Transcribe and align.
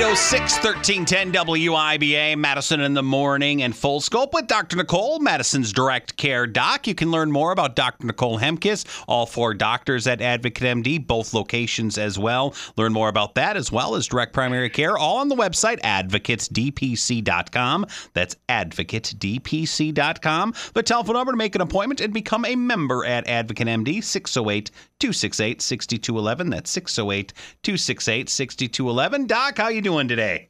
Eight 0.00 0.06
oh 0.06 0.14
six 0.14 0.56
thirteen 0.56 1.04
ten 1.04 1.30
WIBA, 1.30 2.38
Madison 2.38 2.80
in 2.80 2.94
the 2.94 3.02
morning, 3.02 3.64
and 3.64 3.76
full 3.76 4.00
scope 4.00 4.32
with 4.32 4.46
Dr. 4.46 4.76
Nicole, 4.76 5.18
Madison's 5.18 5.74
direct 5.74 6.16
care 6.16 6.46
doc. 6.46 6.86
You 6.86 6.94
can 6.94 7.10
learn 7.10 7.30
more 7.30 7.52
about 7.52 7.76
Dr. 7.76 8.06
Nicole 8.06 8.38
Hemkes, 8.38 8.86
all 9.06 9.26
four 9.26 9.52
doctors 9.52 10.06
at 10.06 10.22
Advocate 10.22 10.78
MD, 10.78 11.06
both 11.06 11.34
locations 11.34 11.98
as 11.98 12.18
well. 12.18 12.54
Learn 12.78 12.94
more 12.94 13.10
about 13.10 13.34
that 13.34 13.58
as 13.58 13.70
well 13.70 13.94
as 13.94 14.06
direct 14.06 14.32
primary 14.32 14.70
care, 14.70 14.96
all 14.96 15.18
on 15.18 15.28
the 15.28 15.36
website 15.36 15.80
advocatesdpc.com. 15.80 17.86
That's 18.14 18.36
advocatedpc.com. 18.48 20.54
The 20.72 20.82
telephone 20.82 21.16
number 21.16 21.32
to 21.32 21.36
make 21.36 21.54
an 21.54 21.60
appointment 21.60 22.00
and 22.00 22.14
become 22.14 22.46
a 22.46 22.56
member 22.56 23.04
at 23.04 23.28
Advocate 23.28 23.68
MD, 23.68 24.02
608 24.02 24.70
268 24.98 25.60
6211. 25.60 26.48
That's 26.48 26.70
608 26.70 27.34
268 27.62 28.30
6211. 28.30 29.26
Doc, 29.26 29.58
how 29.58 29.68
you 29.68 29.82
doing 29.82 29.89
today? 30.08 30.49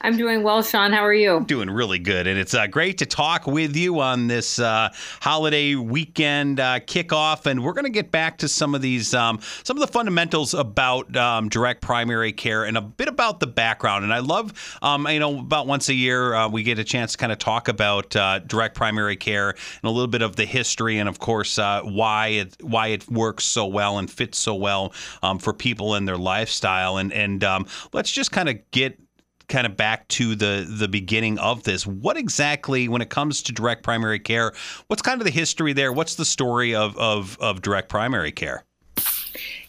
I'm 0.00 0.16
doing 0.16 0.42
well, 0.42 0.62
Sean. 0.62 0.92
How 0.92 1.04
are 1.04 1.14
you? 1.14 1.44
Doing 1.46 1.70
really 1.70 1.98
good, 1.98 2.26
and 2.26 2.38
it's 2.38 2.54
uh, 2.54 2.66
great 2.66 2.98
to 2.98 3.06
talk 3.06 3.46
with 3.46 3.74
you 3.74 4.00
on 4.00 4.26
this 4.26 4.58
uh, 4.58 4.90
holiday 5.20 5.74
weekend 5.74 6.60
uh, 6.60 6.80
kickoff. 6.80 7.46
And 7.46 7.64
we're 7.64 7.72
going 7.72 7.84
to 7.84 7.90
get 7.90 8.10
back 8.10 8.38
to 8.38 8.48
some 8.48 8.74
of 8.74 8.82
these, 8.82 9.14
um, 9.14 9.40
some 9.64 9.76
of 9.76 9.80
the 9.80 9.86
fundamentals 9.86 10.54
about 10.54 11.16
um, 11.16 11.48
direct 11.48 11.80
primary 11.80 12.32
care, 12.32 12.64
and 12.64 12.76
a 12.76 12.82
bit 12.82 13.08
about 13.08 13.40
the 13.40 13.46
background. 13.46 14.04
And 14.04 14.12
I 14.12 14.18
love, 14.18 14.78
um, 14.82 15.06
you 15.08 15.18
know, 15.18 15.38
about 15.40 15.66
once 15.66 15.88
a 15.88 15.94
year 15.94 16.34
uh, 16.34 16.48
we 16.48 16.62
get 16.62 16.78
a 16.78 16.84
chance 16.84 17.12
to 17.12 17.18
kind 17.18 17.32
of 17.32 17.38
talk 17.38 17.68
about 17.68 18.14
uh, 18.14 18.40
direct 18.40 18.74
primary 18.74 19.16
care 19.16 19.50
and 19.50 19.84
a 19.84 19.90
little 19.90 20.06
bit 20.06 20.22
of 20.22 20.36
the 20.36 20.44
history, 20.44 20.98
and 20.98 21.08
of 21.08 21.18
course 21.18 21.58
uh, 21.58 21.80
why 21.82 22.28
it 22.28 22.56
why 22.60 22.88
it 22.88 23.10
works 23.10 23.44
so 23.44 23.66
well 23.66 23.98
and 23.98 24.10
fits 24.10 24.38
so 24.38 24.54
well 24.54 24.92
um, 25.22 25.38
for 25.38 25.52
people 25.52 25.94
and 25.94 26.06
their 26.06 26.18
lifestyle. 26.18 26.98
And 26.98 27.12
and 27.12 27.42
um, 27.42 27.66
let's 27.92 28.10
just 28.10 28.30
kind 28.30 28.48
of 28.48 28.58
get 28.70 29.00
kind 29.48 29.66
of 29.66 29.76
back 29.76 30.08
to 30.08 30.34
the 30.34 30.66
the 30.68 30.88
beginning 30.88 31.38
of 31.38 31.62
this. 31.62 31.86
What 31.86 32.16
exactly, 32.16 32.88
when 32.88 33.02
it 33.02 33.10
comes 33.10 33.42
to 33.42 33.52
direct 33.52 33.82
primary 33.82 34.18
care, 34.18 34.52
what's 34.88 35.02
kind 35.02 35.20
of 35.20 35.24
the 35.24 35.30
history 35.30 35.72
there? 35.72 35.92
What's 35.92 36.16
the 36.16 36.24
story 36.24 36.74
of 36.74 36.96
of, 36.96 37.38
of 37.40 37.62
direct 37.62 37.88
primary 37.88 38.32
care? 38.32 38.64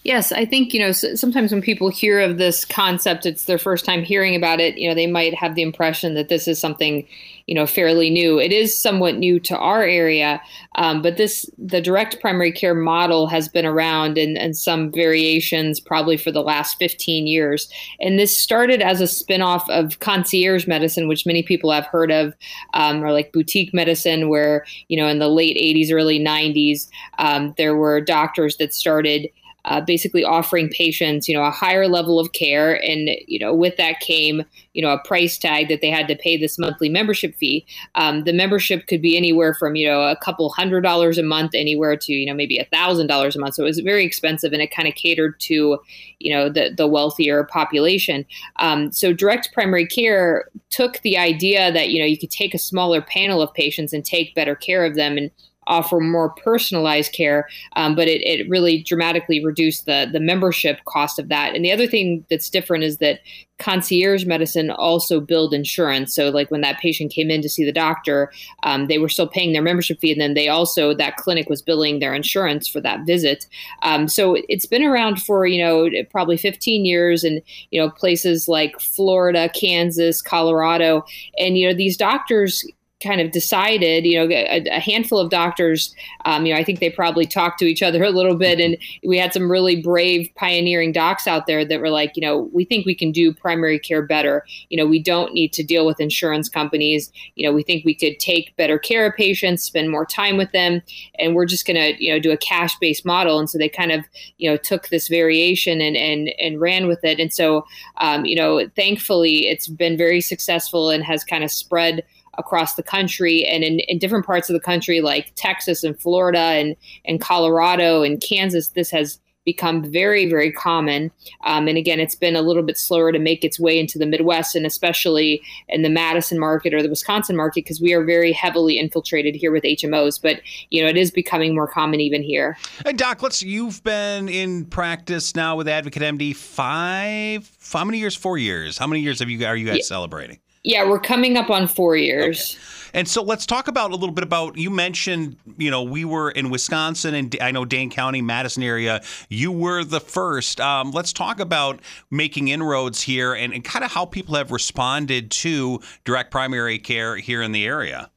Yes, 0.03 0.31
I 0.31 0.45
think, 0.45 0.73
you 0.73 0.79
know, 0.79 0.93
sometimes 0.93 1.51
when 1.51 1.61
people 1.61 1.89
hear 1.89 2.21
of 2.21 2.37
this 2.37 2.63
concept, 2.63 3.25
it's 3.25 3.43
their 3.43 3.57
first 3.57 3.83
time 3.83 4.03
hearing 4.03 4.37
about 4.37 4.61
it. 4.61 4.77
You 4.77 4.87
know, 4.87 4.95
they 4.95 5.07
might 5.07 5.33
have 5.33 5.55
the 5.55 5.61
impression 5.61 6.13
that 6.13 6.29
this 6.29 6.47
is 6.47 6.59
something, 6.59 7.05
you 7.47 7.55
know, 7.55 7.65
fairly 7.65 8.09
new. 8.09 8.39
It 8.39 8.51
is 8.51 8.79
somewhat 8.79 9.17
new 9.17 9.39
to 9.39 9.57
our 9.57 9.83
area, 9.83 10.41
um, 10.75 11.01
but 11.01 11.17
this, 11.17 11.49
the 11.57 11.81
direct 11.81 12.19
primary 12.19 12.51
care 12.51 12.75
model 12.75 13.27
has 13.27 13.47
been 13.47 13.65
around 13.65 14.17
in 14.17 14.53
some 14.53 14.91
variations 14.91 15.79
probably 15.79 16.17
for 16.17 16.31
the 16.31 16.41
last 16.41 16.77
15 16.77 17.25
years. 17.25 17.69
And 17.99 18.19
this 18.19 18.39
started 18.39 18.81
as 18.81 19.01
a 19.01 19.05
spinoff 19.05 19.67
of 19.69 19.99
concierge 19.99 20.67
medicine, 20.67 21.07
which 21.07 21.25
many 21.25 21.41
people 21.41 21.71
have 21.71 21.85
heard 21.85 22.11
of, 22.11 22.35
um, 22.73 23.03
or 23.03 23.11
like 23.11 23.31
boutique 23.31 23.73
medicine, 23.73 24.29
where, 24.29 24.65
you 24.89 24.97
know, 24.97 25.07
in 25.07 25.19
the 25.19 25.29
late 25.29 25.57
80s, 25.57 25.91
early 25.91 26.19
90s, 26.19 26.87
um, 27.17 27.53
there 27.57 27.75
were 27.75 28.01
doctors 28.01 28.57
that 28.57 28.73
started 28.73 29.29
uh, 29.67 29.81
basically 29.81 30.23
offering 30.23 30.69
patients, 30.69 31.27
you 31.27 31.35
know, 31.35 31.43
a 31.43 31.51
higher 31.51 31.87
level 31.87 32.19
of 32.19 32.31
care, 32.31 32.81
and 32.83 33.09
you 33.27 33.37
know, 33.37 33.53
with 33.53 33.75
that 33.75 33.99
came, 33.99 34.43
you 34.73 34.81
know, 34.81 34.91
a 34.91 35.03
price 35.03 35.37
tag 35.37 35.67
that 35.67 35.81
they 35.81 35.89
had 35.89 36.07
to 36.07 36.15
pay 36.15 36.37
this 36.37 36.57
monthly 36.57 36.87
membership 36.87 37.35
fee. 37.35 37.65
Um, 37.95 38.23
the 38.23 38.31
membership 38.31 38.87
could 38.87 39.01
be 39.01 39.17
anywhere 39.17 39.53
from 39.53 39.75
you 39.75 39.85
know 39.85 40.01
a 40.03 40.15
couple 40.15 40.49
hundred 40.49 40.81
dollars 40.81 41.17
a 41.17 41.23
month, 41.23 41.51
anywhere 41.53 41.97
to 41.97 42.13
you 42.13 42.25
know 42.25 42.33
maybe 42.33 42.57
a 42.57 42.65
thousand 42.65 43.07
dollars 43.07 43.35
a 43.35 43.39
month. 43.39 43.55
So 43.55 43.63
it 43.63 43.67
was 43.67 43.79
very 43.79 44.05
expensive, 44.05 44.53
and 44.53 44.61
it 44.61 44.73
kind 44.73 44.87
of 44.87 44.95
catered 44.95 45.37
to 45.41 45.79
you 46.19 46.33
know 46.33 46.47
the 46.49 46.73
the 46.75 46.87
wealthier 46.87 47.43
population. 47.43 48.25
Um, 48.59 48.91
so 48.93 49.11
direct 49.11 49.51
primary 49.53 49.85
care 49.85 50.49
took 50.69 51.01
the 51.01 51.17
idea 51.17 51.73
that 51.73 51.89
you 51.89 51.99
know 51.99 52.05
you 52.05 52.17
could 52.17 52.31
take 52.31 52.53
a 52.53 52.59
smaller 52.59 53.01
panel 53.01 53.41
of 53.41 53.53
patients 53.53 53.91
and 53.91 54.05
take 54.05 54.33
better 54.33 54.55
care 54.55 54.85
of 54.85 54.95
them 54.95 55.17
and 55.17 55.29
offer 55.67 55.99
more 55.99 56.29
personalized 56.29 57.13
care, 57.13 57.47
um, 57.75 57.95
but 57.95 58.07
it, 58.07 58.21
it 58.21 58.49
really 58.49 58.83
dramatically 58.83 59.43
reduced 59.43 59.85
the 59.85 60.09
the 60.11 60.19
membership 60.19 60.79
cost 60.85 61.19
of 61.19 61.29
that. 61.29 61.55
And 61.55 61.63
the 61.63 61.71
other 61.71 61.87
thing 61.87 62.25
that's 62.29 62.49
different 62.49 62.83
is 62.83 62.97
that 62.97 63.19
concierge 63.59 64.25
medicine 64.25 64.69
also 64.69 65.19
billed 65.19 65.53
insurance. 65.53 66.13
So 66.13 66.29
like 66.29 66.51
when 66.51 66.61
that 66.61 66.79
patient 66.79 67.11
came 67.11 67.31
in 67.31 67.41
to 67.41 67.49
see 67.49 67.65
the 67.65 67.71
doctor, 67.71 68.31
um, 68.63 68.87
they 68.87 68.99
were 68.99 69.09
still 69.09 69.27
paying 69.27 69.53
their 69.53 69.61
membership 69.61 69.99
fee, 69.99 70.11
and 70.11 70.21
then 70.21 70.33
they 70.33 70.47
also 70.47 70.93
that 70.93 71.17
clinic 71.17 71.49
was 71.49 71.61
billing 71.61 71.99
their 71.99 72.13
insurance 72.13 72.67
for 72.67 72.81
that 72.81 73.05
visit. 73.05 73.47
Um, 73.81 74.07
so 74.07 74.37
it's 74.47 74.65
been 74.65 74.83
around 74.83 75.21
for 75.21 75.45
you 75.45 75.63
know 75.63 75.89
probably 76.11 76.37
15 76.37 76.85
years, 76.85 77.23
and 77.23 77.41
you 77.71 77.81
know 77.81 77.89
places 77.89 78.47
like 78.47 78.79
Florida, 78.79 79.49
Kansas, 79.49 80.21
Colorado, 80.21 81.03
and 81.37 81.57
you 81.57 81.67
know 81.67 81.75
these 81.75 81.97
doctors 81.97 82.65
kind 83.01 83.21
of 83.21 83.31
decided, 83.31 84.05
you 84.05 84.17
know, 84.17 84.27
a, 84.33 84.63
a 84.71 84.79
handful 84.79 85.19
of 85.19 85.29
doctors, 85.29 85.93
um, 86.25 86.45
you 86.45 86.53
know, 86.53 86.59
I 86.59 86.63
think 86.63 86.79
they 86.79 86.89
probably 86.89 87.25
talked 87.25 87.59
to 87.59 87.65
each 87.65 87.83
other 87.83 88.03
a 88.03 88.09
little 88.09 88.35
bit, 88.35 88.59
and 88.59 88.75
we 89.05 89.19
had 89.19 89.33
some 89.33 89.51
really 89.51 89.79
brave, 89.81 90.29
pioneering 90.35 90.91
docs 90.91 91.27
out 91.27 91.45
there 91.45 91.63
that 91.63 91.79
were 91.79 91.91
like, 91.91 92.13
you 92.15 92.21
know, 92.21 92.49
we 92.51 92.65
think 92.65 92.85
we 92.85 92.95
can 92.95 93.11
do 93.11 93.33
primary 93.33 93.77
care 93.77 94.01
better. 94.01 94.43
You 94.69 94.77
know, 94.77 94.87
we 94.87 95.01
don't 95.01 95.33
need 95.33 95.53
to 95.53 95.63
deal 95.63 95.85
with 95.85 95.99
insurance 95.99 96.49
companies. 96.49 97.11
You 97.35 97.47
know, 97.47 97.53
we 97.53 97.61
think 97.61 97.85
we 97.85 97.93
could 97.93 98.19
take 98.19 98.55
better 98.57 98.79
care 98.79 99.05
of 99.05 99.15
patients, 99.15 99.63
spend 99.63 99.91
more 99.91 100.05
time 100.05 100.35
with 100.35 100.51
them, 100.51 100.81
and 101.19 101.35
we're 101.35 101.45
just 101.45 101.67
going 101.67 101.77
to, 101.77 102.03
you 102.03 102.11
know, 102.11 102.19
do 102.19 102.31
a 102.31 102.37
cash-based 102.37 103.05
model. 103.05 103.37
And 103.37 103.49
so 103.49 103.59
they 103.59 103.69
kind 103.69 103.91
of, 103.91 104.05
you 104.37 104.49
know, 104.49 104.57
took 104.57 104.87
this 104.87 105.07
variation 105.07 105.81
and 105.81 105.95
and 105.95 106.29
and 106.39 106.59
ran 106.59 106.87
with 106.87 107.03
it. 107.03 107.19
And 107.19 107.31
so, 107.31 107.65
um, 107.97 108.25
you 108.25 108.35
know, 108.35 108.67
thankfully, 108.75 109.47
it's 109.47 109.67
been 109.67 109.97
very 109.97 110.21
successful 110.21 110.89
and 110.89 111.03
has 111.03 111.23
kind 111.23 111.43
of 111.43 111.51
spread 111.51 112.03
across 112.37 112.75
the 112.75 112.83
country 112.83 113.45
and 113.45 113.63
in, 113.63 113.79
in 113.81 113.97
different 113.97 114.25
parts 114.25 114.49
of 114.49 114.53
the 114.53 114.59
country 114.59 115.01
like 115.01 115.31
Texas 115.35 115.83
and 115.83 115.99
Florida 115.99 116.39
and, 116.39 116.75
and 117.05 117.21
Colorado 117.21 118.03
and 118.03 118.21
Kansas, 118.21 118.69
this 118.69 118.91
has 118.91 119.19
become 119.47 119.81
very, 119.81 120.29
very 120.29 120.51
common. 120.51 121.09
Um, 121.45 121.69
and 121.69 121.77
again, 121.77 122.01
it's 122.01 122.15
been 122.15 122.35
a 122.35 122.41
little 122.41 122.63
bit 122.63 122.77
slower 122.77 123.13
to 123.13 123.17
make 123.17 123.45
its 123.45 123.57
way 123.57 123.79
into 123.79 123.97
the 123.97 124.05
Midwest 124.05 124.55
and 124.55 124.65
especially 124.65 125.41
in 125.69 125.83
the 125.83 125.89
Madison 125.89 126.37
market 126.37 126.73
or 126.73 126.83
the 126.83 126.89
Wisconsin 126.89 127.37
market 127.37 127.63
because 127.63 127.79
we 127.79 127.93
are 127.93 128.03
very 128.03 128.33
heavily 128.33 128.77
infiltrated 128.77 129.35
here 129.35 129.53
with 129.53 129.63
HMOs. 129.63 130.21
But 130.21 130.41
you 130.69 130.83
know, 130.83 130.89
it 130.89 130.97
is 130.97 131.11
becoming 131.11 131.55
more 131.55 131.67
common 131.67 132.01
even 132.01 132.21
here. 132.21 132.57
Hey, 132.85 132.91
Doc, 132.91 133.23
let's. 133.23 133.41
You've 133.41 133.81
been 133.85 134.27
in 134.27 134.65
practice 134.65 135.33
now 135.33 135.55
with 135.55 135.69
Advocate 135.69 136.03
MD 136.03 136.35
five. 136.35 137.49
How 137.71 137.85
many 137.85 137.99
years? 137.99 138.17
Four 138.17 138.37
years. 138.37 138.77
How 138.77 138.85
many 138.85 138.99
years 138.99 139.19
have 139.19 139.29
you? 139.29 139.45
Are 139.45 139.55
you 139.55 139.65
guys 139.65 139.77
yeah. 139.77 139.83
celebrating? 139.83 140.39
Yeah, 140.63 140.87
we're 140.87 140.99
coming 140.99 141.37
up 141.37 141.49
on 141.49 141.67
four 141.67 141.95
years. 141.95 142.53
Okay. 142.55 142.63
And 142.93 143.07
so 143.07 143.21
let's 143.21 143.45
talk 143.45 143.67
about 143.67 143.91
a 143.91 143.95
little 143.95 144.13
bit 144.13 144.23
about 144.23 144.57
you 144.57 144.69
mentioned, 144.69 145.37
you 145.57 145.69
know, 145.69 145.83
we 145.83 146.05
were 146.05 146.31
in 146.31 146.49
Wisconsin 146.49 147.13
and 147.13 147.35
I 147.41 147.51
know 147.51 147.65
Dane 147.65 147.89
County, 147.89 148.21
Madison 148.21 148.63
area. 148.63 149.01
You 149.29 149.51
were 149.51 149.83
the 149.83 149.99
first. 149.99 150.59
Um, 150.59 150.91
let's 150.91 151.13
talk 151.13 151.39
about 151.39 151.79
making 152.09 152.47
inroads 152.47 153.01
here 153.01 153.33
and, 153.33 153.53
and 153.53 153.63
kind 153.63 153.85
of 153.85 153.91
how 153.91 154.05
people 154.05 154.35
have 154.35 154.51
responded 154.51 155.31
to 155.31 155.79
direct 156.05 156.31
primary 156.31 156.79
care 156.79 157.17
here 157.17 157.41
in 157.41 157.51
the 157.51 157.65
area. 157.65 158.09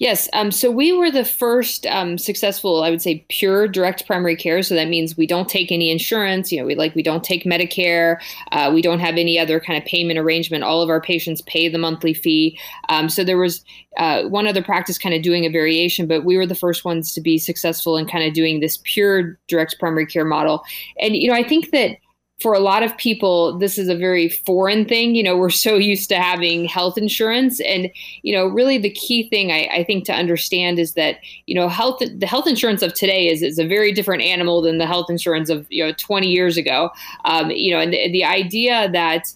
Yes. 0.00 0.30
Um, 0.32 0.50
so 0.50 0.70
we 0.70 0.94
were 0.94 1.10
the 1.10 1.26
first 1.26 1.84
um, 1.84 2.16
successful, 2.16 2.82
I 2.82 2.88
would 2.88 3.02
say, 3.02 3.22
pure 3.28 3.68
direct 3.68 4.06
primary 4.06 4.34
care. 4.34 4.62
So 4.62 4.74
that 4.74 4.88
means 4.88 5.14
we 5.14 5.26
don't 5.26 5.46
take 5.46 5.70
any 5.70 5.90
insurance. 5.90 6.50
You 6.50 6.58
know, 6.58 6.64
we 6.64 6.74
like 6.74 6.94
we 6.94 7.02
don't 7.02 7.22
take 7.22 7.44
Medicare. 7.44 8.18
Uh, 8.50 8.70
we 8.72 8.80
don't 8.80 9.00
have 9.00 9.18
any 9.18 9.38
other 9.38 9.60
kind 9.60 9.76
of 9.80 9.86
payment 9.86 10.18
arrangement. 10.18 10.64
All 10.64 10.80
of 10.80 10.88
our 10.88 11.02
patients 11.02 11.42
pay 11.42 11.68
the 11.68 11.76
monthly 11.76 12.14
fee. 12.14 12.58
Um, 12.88 13.10
so 13.10 13.22
there 13.22 13.36
was 13.36 13.62
uh, 13.98 14.22
one 14.22 14.46
other 14.46 14.62
practice 14.62 14.96
kind 14.96 15.14
of 15.14 15.20
doing 15.20 15.44
a 15.44 15.50
variation, 15.50 16.06
but 16.06 16.24
we 16.24 16.38
were 16.38 16.46
the 16.46 16.54
first 16.54 16.82
ones 16.82 17.12
to 17.12 17.20
be 17.20 17.36
successful 17.36 17.98
in 17.98 18.06
kind 18.06 18.24
of 18.24 18.32
doing 18.32 18.60
this 18.60 18.80
pure 18.84 19.38
direct 19.48 19.78
primary 19.78 20.06
care 20.06 20.24
model. 20.24 20.62
And 20.98 21.14
you 21.14 21.28
know, 21.28 21.36
I 21.36 21.42
think 21.42 21.72
that 21.72 21.98
for 22.40 22.54
a 22.54 22.58
lot 22.58 22.82
of 22.82 22.96
people, 22.96 23.58
this 23.58 23.76
is 23.76 23.88
a 23.88 23.94
very 23.94 24.28
foreign 24.28 24.86
thing. 24.86 25.14
You 25.14 25.22
know, 25.22 25.36
we're 25.36 25.50
so 25.50 25.76
used 25.76 26.08
to 26.08 26.16
having 26.16 26.64
health 26.64 26.96
insurance. 26.96 27.60
And, 27.60 27.90
you 28.22 28.34
know, 28.34 28.46
really 28.46 28.78
the 28.78 28.90
key 28.90 29.28
thing 29.28 29.52
I, 29.52 29.68
I, 29.72 29.84
think 29.84 30.04
to 30.06 30.12
understand 30.12 30.78
is 30.78 30.94
that, 30.94 31.18
you 31.46 31.54
know, 31.54 31.68
health 31.68 32.00
the 32.00 32.26
health 32.26 32.46
insurance 32.46 32.82
of 32.82 32.94
today 32.94 33.28
is, 33.28 33.42
is 33.42 33.58
a 33.58 33.66
very 33.66 33.92
different 33.92 34.22
animal 34.22 34.62
than 34.62 34.78
the 34.78 34.86
health 34.86 35.10
insurance 35.10 35.50
of, 35.50 35.66
you 35.70 35.84
know, 35.84 35.92
20 35.92 36.28
years 36.28 36.56
ago. 36.56 36.90
Um, 37.24 37.50
you 37.50 37.72
know, 37.72 37.80
and 37.80 37.92
the, 37.92 38.10
the 38.10 38.24
idea 38.24 38.90
that 38.90 39.26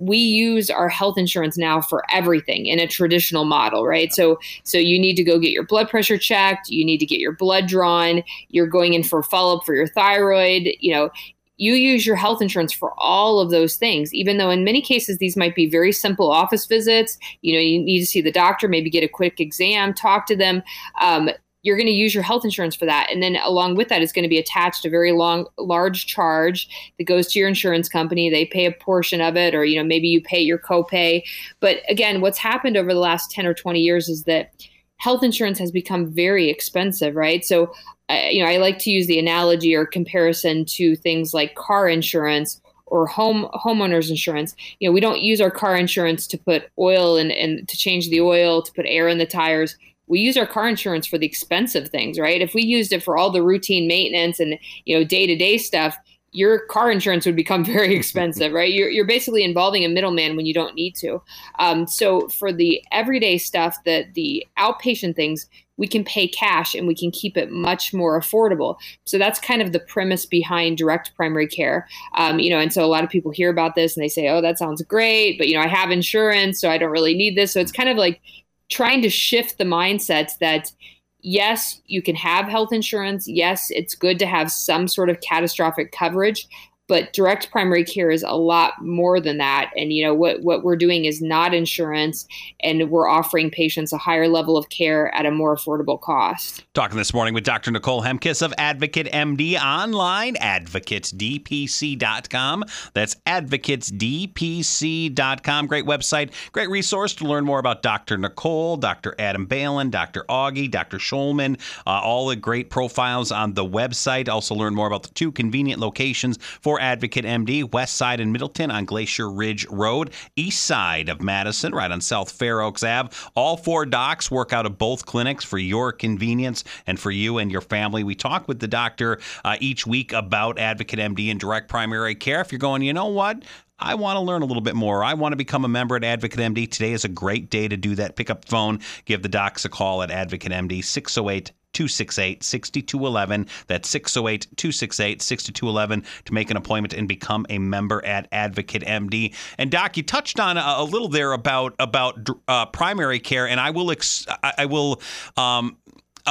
we 0.00 0.16
use 0.16 0.70
our 0.70 0.88
health 0.88 1.18
insurance 1.18 1.58
now 1.58 1.80
for 1.80 2.04
everything 2.12 2.66
in 2.66 2.78
a 2.78 2.86
traditional 2.86 3.44
model 3.44 3.84
right 3.84 4.12
so 4.12 4.38
so 4.62 4.78
you 4.78 4.96
need 4.96 5.16
to 5.16 5.24
go 5.24 5.40
get 5.40 5.50
your 5.50 5.66
blood 5.66 5.88
pressure 5.88 6.16
checked 6.16 6.68
you 6.68 6.84
need 6.84 6.98
to 6.98 7.06
get 7.06 7.18
your 7.18 7.32
blood 7.32 7.66
drawn 7.66 8.22
you're 8.48 8.68
going 8.68 8.94
in 8.94 9.02
for 9.02 9.24
follow-up 9.24 9.66
for 9.66 9.74
your 9.74 9.88
thyroid 9.88 10.68
you 10.78 10.94
know 10.94 11.10
you 11.58 11.74
use 11.74 12.06
your 12.06 12.16
health 12.16 12.40
insurance 12.40 12.72
for 12.72 12.94
all 12.96 13.40
of 13.40 13.50
those 13.50 13.76
things 13.76 14.14
even 14.14 14.38
though 14.38 14.50
in 14.50 14.64
many 14.64 14.80
cases 14.80 15.18
these 15.18 15.36
might 15.36 15.54
be 15.54 15.68
very 15.68 15.92
simple 15.92 16.30
office 16.30 16.66
visits. 16.66 17.18
You 17.42 17.54
know 17.54 17.60
you 17.60 17.80
need 17.80 18.00
to 18.00 18.06
see 18.06 18.22
the 18.22 18.32
doctor 18.32 18.68
maybe 18.68 18.90
get 18.90 19.04
a 19.04 19.08
quick 19.08 19.40
exam 19.40 19.92
talk 19.92 20.26
to 20.26 20.36
them. 20.36 20.62
Um, 21.00 21.30
you're 21.62 21.76
going 21.76 21.86
to 21.86 21.92
use 21.92 22.14
your 22.14 22.22
health 22.22 22.44
insurance 22.44 22.76
for 22.76 22.86
that. 22.86 23.08
And 23.10 23.22
then 23.22 23.36
along 23.44 23.74
with 23.74 23.88
that 23.88 24.00
is 24.00 24.12
going 24.12 24.22
to 24.22 24.28
be 24.28 24.38
attached 24.38 24.84
a 24.84 24.90
very 24.90 25.12
long 25.12 25.46
large 25.58 26.06
charge 26.06 26.68
that 26.96 27.04
goes 27.04 27.26
to 27.32 27.38
your 27.38 27.48
insurance 27.48 27.88
company. 27.88 28.30
They 28.30 28.46
pay 28.46 28.64
a 28.64 28.72
portion 28.72 29.20
of 29.20 29.36
it 29.36 29.54
or 29.54 29.64
you 29.64 29.76
know 29.76 29.84
maybe 29.84 30.08
you 30.08 30.22
pay 30.22 30.40
your 30.40 30.58
copay. 30.58 31.22
But 31.60 31.78
again 31.88 32.20
what's 32.20 32.38
happened 32.38 32.76
over 32.76 32.94
the 32.94 33.00
last 33.00 33.30
10 33.30 33.46
or 33.46 33.54
20 33.54 33.80
years 33.80 34.08
is 34.08 34.24
that 34.24 34.52
health 34.98 35.22
insurance 35.22 35.58
has 35.58 35.70
become 35.70 36.12
very 36.12 36.48
expensive, 36.48 37.16
right? 37.16 37.44
So, 37.44 37.72
uh, 38.10 38.28
you 38.30 38.42
know, 38.42 38.48
I 38.50 38.56
like 38.58 38.78
to 38.80 38.90
use 38.90 39.06
the 39.06 39.18
analogy 39.18 39.74
or 39.74 39.86
comparison 39.86 40.64
to 40.66 40.96
things 40.96 41.32
like 41.32 41.54
car 41.54 41.88
insurance 41.88 42.60
or 42.86 43.06
home 43.06 43.48
homeowners 43.54 44.10
insurance. 44.10 44.54
You 44.80 44.88
know, 44.88 44.92
we 44.92 45.00
don't 45.00 45.20
use 45.20 45.40
our 45.40 45.50
car 45.50 45.76
insurance 45.76 46.26
to 46.28 46.38
put 46.38 46.70
oil 46.78 47.16
and 47.16 47.30
and 47.30 47.68
to 47.68 47.76
change 47.76 48.08
the 48.08 48.20
oil, 48.20 48.62
to 48.62 48.72
put 48.72 48.86
air 48.88 49.08
in 49.08 49.18
the 49.18 49.26
tires. 49.26 49.76
We 50.06 50.20
use 50.20 50.38
our 50.38 50.46
car 50.46 50.66
insurance 50.66 51.06
for 51.06 51.18
the 51.18 51.26
expensive 51.26 51.88
things, 51.88 52.18
right? 52.18 52.40
If 52.40 52.54
we 52.54 52.62
used 52.62 52.92
it 52.92 53.02
for 53.02 53.18
all 53.18 53.30
the 53.30 53.42
routine 53.42 53.86
maintenance 53.86 54.40
and 54.40 54.58
you 54.84 54.98
know 54.98 55.04
day 55.04 55.26
to 55.26 55.36
day 55.36 55.58
stuff, 55.58 55.96
your 56.32 56.60
car 56.66 56.90
insurance 56.90 57.26
would 57.26 57.36
become 57.36 57.64
very 57.76 57.94
expensive, 57.94 58.52
right? 58.52 58.72
You're, 58.72 58.90
you're 58.90 59.06
basically 59.06 59.44
involving 59.44 59.84
a 59.84 59.88
middleman 59.88 60.36
when 60.36 60.46
you 60.46 60.54
don't 60.54 60.74
need 60.74 60.94
to. 60.96 61.22
Um, 61.58 61.86
so 61.86 62.28
for 62.28 62.52
the 62.52 62.82
everyday 62.92 63.38
stuff, 63.38 63.76
that 63.84 64.14
the 64.14 64.46
outpatient 64.58 65.16
things, 65.16 65.46
we 65.76 65.86
can 65.86 66.04
pay 66.04 66.26
cash 66.26 66.74
and 66.74 66.86
we 66.86 66.94
can 66.94 67.10
keep 67.10 67.36
it 67.36 67.50
much 67.50 67.94
more 67.94 68.20
affordable. 68.20 68.76
So 69.04 69.16
that's 69.16 69.38
kind 69.38 69.62
of 69.62 69.72
the 69.72 69.80
premise 69.80 70.26
behind 70.26 70.76
direct 70.76 71.14
primary 71.14 71.46
care. 71.46 71.88
Um, 72.16 72.40
you 72.40 72.50
know, 72.50 72.58
and 72.58 72.72
so 72.72 72.84
a 72.84 72.86
lot 72.86 73.04
of 73.04 73.10
people 73.10 73.30
hear 73.30 73.48
about 73.48 73.76
this 73.76 73.96
and 73.96 74.02
they 74.02 74.08
say, 74.08 74.28
"Oh, 74.28 74.40
that 74.40 74.58
sounds 74.58 74.82
great," 74.82 75.38
but 75.38 75.46
you 75.46 75.54
know, 75.54 75.62
I 75.62 75.68
have 75.68 75.90
insurance, 75.92 76.60
so 76.60 76.68
I 76.68 76.78
don't 76.78 76.90
really 76.90 77.14
need 77.14 77.36
this. 77.36 77.52
So 77.52 77.60
it's 77.60 77.70
kind 77.70 77.88
of 77.88 77.96
like 77.96 78.20
trying 78.68 79.02
to 79.02 79.08
shift 79.08 79.56
the 79.56 79.64
mindsets 79.64 80.38
that 80.38 80.72
yes, 81.20 81.80
you 81.86 82.02
can 82.02 82.16
have 82.16 82.46
health 82.46 82.72
insurance. 82.72 83.28
Yes, 83.28 83.68
it's 83.70 83.94
good 83.94 84.18
to 84.18 84.26
have 84.26 84.50
some 84.50 84.88
sort 84.88 85.10
of 85.10 85.20
catastrophic 85.20 85.92
coverage, 85.92 86.48
but 86.88 87.12
direct 87.12 87.52
primary 87.52 87.84
care 87.84 88.10
is 88.10 88.24
a 88.24 88.34
lot 88.36 88.82
more 88.82 89.20
than 89.20 89.38
that. 89.38 89.70
And 89.76 89.92
you 89.92 90.04
know 90.04 90.14
what 90.14 90.42
what 90.42 90.64
we're 90.64 90.74
doing 90.76 91.04
is 91.04 91.22
not 91.22 91.54
insurance 91.54 92.26
and 92.60 92.90
we're 92.90 93.08
offering 93.08 93.50
patients 93.50 93.92
a 93.92 93.98
higher 93.98 94.26
level 94.28 94.56
of 94.56 94.70
care 94.70 95.14
at 95.14 95.26
a 95.26 95.30
more 95.30 95.54
affordable 95.54 96.00
cost. 96.00 96.64
Talking 96.74 96.96
this 96.96 97.14
morning 97.14 97.34
with 97.34 97.44
dr 97.44 97.70
nicole 97.70 98.02
hemkiss 98.02 98.42
of 98.42 98.52
advocate 98.58 99.06
md 99.12 99.60
online 99.60 100.34
advocatesdpc.com 100.36 102.64
that's 102.94 103.14
advocatesdpc.com 103.26 105.66
great 105.66 105.84
website 105.84 106.30
great 106.52 106.70
resource 106.70 107.14
to 107.14 107.24
learn 107.24 107.44
more 107.44 107.58
about 107.58 107.82
dr 107.82 108.16
nicole 108.18 108.76
dr 108.76 109.12
adam 109.18 109.46
balin 109.46 109.90
dr 109.90 110.24
augie 110.28 110.70
dr 110.70 110.98
schulman 110.98 111.58
uh, 111.86 111.90
all 111.90 112.28
the 112.28 112.36
great 112.36 112.70
profiles 112.70 113.32
on 113.32 113.54
the 113.54 113.64
website. 113.64 114.28
Also 114.28 114.54
learn 114.54 114.74
more 114.74 114.86
about 114.86 115.02
the 115.02 115.08
two 115.10 115.32
convenient 115.32 115.80
locations 115.80 116.38
for 116.60 116.77
Advocate 116.78 117.24
MD, 117.24 117.70
west 117.72 117.94
side 117.96 118.20
in 118.20 118.32
Middleton 118.32 118.70
on 118.70 118.84
Glacier 118.84 119.30
Ridge 119.30 119.66
Road, 119.68 120.12
east 120.36 120.64
side 120.64 121.08
of 121.08 121.20
Madison, 121.20 121.74
right 121.74 121.90
on 121.90 122.00
South 122.00 122.30
Fair 122.30 122.60
Oaks 122.60 122.82
Ave. 122.82 123.10
All 123.34 123.56
four 123.56 123.86
docs 123.86 124.30
work 124.30 124.52
out 124.52 124.66
of 124.66 124.78
both 124.78 125.06
clinics 125.06 125.44
for 125.44 125.58
your 125.58 125.92
convenience 125.92 126.64
and 126.86 126.98
for 126.98 127.10
you 127.10 127.38
and 127.38 127.50
your 127.50 127.60
family. 127.60 128.04
We 128.04 128.14
talk 128.14 128.48
with 128.48 128.60
the 128.60 128.68
doctor 128.68 129.20
uh, 129.44 129.56
each 129.60 129.86
week 129.86 130.12
about 130.12 130.58
Advocate 130.58 130.98
MD 130.98 131.30
and 131.30 131.40
direct 131.40 131.68
primary 131.68 132.14
care. 132.14 132.40
If 132.40 132.52
you're 132.52 132.58
going, 132.58 132.82
you 132.82 132.92
know 132.92 133.06
what? 133.06 133.42
I 133.78 133.94
want 133.94 134.16
to 134.16 134.20
learn 134.20 134.42
a 134.42 134.46
little 134.46 134.62
bit 134.62 134.74
more. 134.74 135.04
I 135.04 135.14
want 135.14 135.32
to 135.32 135.36
become 135.36 135.64
a 135.64 135.68
member 135.68 135.96
at 135.96 136.04
Advocate 136.04 136.40
MD. 136.40 136.70
Today 136.70 136.92
is 136.92 137.04
a 137.04 137.08
great 137.08 137.50
day 137.50 137.68
to 137.68 137.76
do 137.76 137.94
that. 137.96 138.16
Pick 138.16 138.30
up 138.30 138.44
the 138.44 138.50
phone, 138.50 138.80
give 139.04 139.22
the 139.22 139.28
docs 139.28 139.64
a 139.64 139.68
call 139.68 140.02
at 140.02 140.10
Advocate 140.10 140.52
MD 140.52 140.84
608 140.84 141.52
268 141.74 142.42
6211. 142.42 143.46
That's 143.66 143.88
608 143.88 144.48
268 144.56 145.22
6211 145.22 146.04
to 146.24 146.34
make 146.34 146.50
an 146.50 146.56
appointment 146.56 146.94
and 146.94 147.06
become 147.06 147.46
a 147.50 147.58
member 147.58 148.04
at 148.04 148.26
Advocate 148.32 148.82
MD. 148.82 149.34
And 149.58 149.70
Doc, 149.70 149.96
you 149.96 150.02
touched 150.02 150.40
on 150.40 150.56
a, 150.56 150.82
little 150.82 151.08
there 151.08 151.32
about 151.32 151.74
about 151.78 152.26
uh, 152.48 152.66
primary 152.66 153.20
care, 153.20 153.46
and 153.46 153.60
I 153.60 153.70
will 153.70 153.90
ex- 153.90 154.26
I 154.42 154.64
will 154.64 155.00
um, 155.36 155.76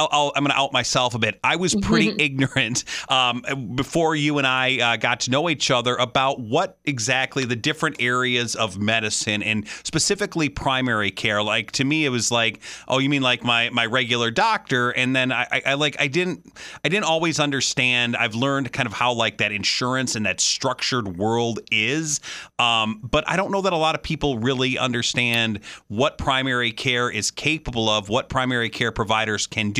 i 0.06 0.30
am 0.36 0.44
going 0.44 0.50
to 0.50 0.58
out 0.58 0.72
myself 0.72 1.14
a 1.14 1.18
bit. 1.18 1.38
I 1.44 1.56
was 1.56 1.74
pretty 1.74 2.14
ignorant 2.18 2.84
um, 3.08 3.42
before 3.74 4.16
you 4.16 4.38
and 4.38 4.46
I 4.46 4.78
uh, 4.78 4.96
got 4.96 5.20
to 5.20 5.30
know 5.30 5.48
each 5.48 5.70
other 5.70 5.94
about 5.96 6.40
what 6.40 6.78
exactly 6.84 7.44
the 7.44 7.56
different 7.56 7.96
areas 8.00 8.54
of 8.56 8.78
medicine 8.78 9.42
and 9.42 9.66
specifically 9.84 10.48
primary 10.48 11.10
care. 11.10 11.42
Like 11.42 11.70
to 11.72 11.84
me, 11.84 12.04
it 12.04 12.10
was 12.10 12.30
like, 12.30 12.60
oh, 12.88 12.98
you 12.98 13.08
mean 13.08 13.22
like 13.22 13.44
my 13.44 13.70
my 13.70 13.86
regular 13.86 14.30
doctor? 14.30 14.90
And 14.90 15.14
then 15.14 15.32
I, 15.32 15.46
I, 15.50 15.62
I 15.66 15.74
like 15.74 15.96
I 16.00 16.08
didn't 16.08 16.52
I 16.84 16.88
didn't 16.88 17.04
always 17.04 17.38
understand. 17.38 18.16
I've 18.16 18.34
learned 18.34 18.72
kind 18.72 18.86
of 18.86 18.92
how 18.92 19.12
like 19.12 19.38
that 19.38 19.52
insurance 19.52 20.16
and 20.16 20.26
that 20.26 20.40
structured 20.40 21.16
world 21.16 21.60
is, 21.70 22.20
um, 22.58 23.00
but 23.02 23.28
I 23.28 23.36
don't 23.36 23.52
know 23.52 23.62
that 23.62 23.72
a 23.72 23.76
lot 23.76 23.94
of 23.94 24.02
people 24.02 24.38
really 24.38 24.76
understand 24.76 25.60
what 25.86 26.18
primary 26.18 26.72
care 26.72 27.10
is 27.10 27.30
capable 27.30 27.88
of, 27.88 28.08
what 28.08 28.28
primary 28.28 28.70
care 28.70 28.90
providers 28.90 29.46
can 29.46 29.70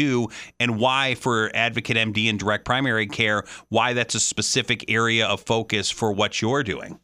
and 0.59 0.79
why 0.79 1.15
for 1.15 1.51
Advocate 1.55 1.97
MD 1.97 2.29
and 2.29 2.39
direct 2.39 2.65
primary 2.65 3.07
care, 3.07 3.45
why 3.69 3.93
that's 3.93 4.15
a 4.15 4.21
specific 4.21 4.91
area 4.91 5.27
of 5.27 5.41
focus 5.43 5.91
for 5.91 6.13
what 6.13 6.41
you're 6.41 6.63
doing. 6.63 6.99